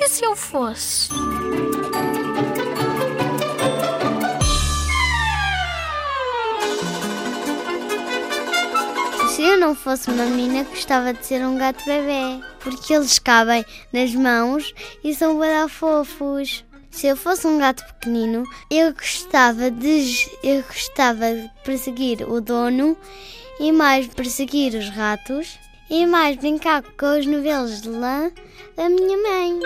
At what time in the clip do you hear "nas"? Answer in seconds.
13.92-14.14